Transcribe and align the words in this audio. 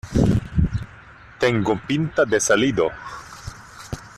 ¿tengo 1.39 1.79
pinta 1.85 2.25
de 2.25 2.39
salido? 2.39 2.89